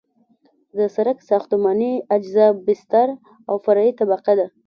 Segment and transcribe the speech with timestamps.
[0.77, 3.09] د سرک ساختماني اجزا بستر
[3.49, 4.47] او فرعي طبقه ده